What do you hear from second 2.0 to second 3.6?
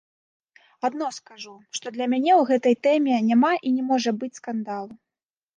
мяне ў гэтай тэме няма